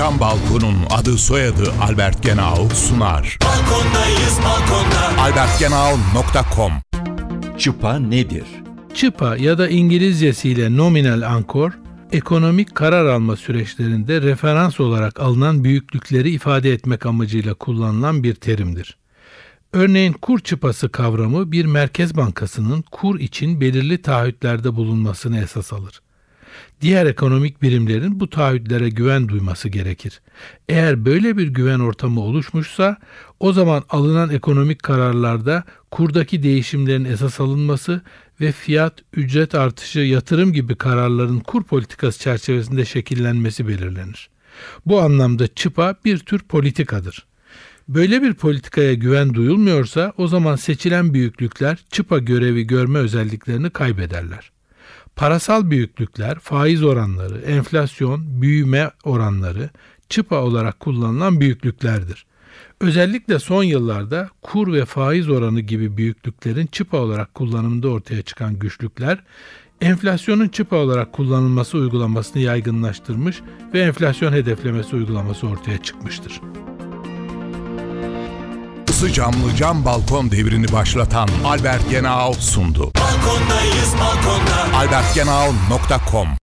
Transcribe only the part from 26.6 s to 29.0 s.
Diğer ekonomik birimlerin bu taahhütlere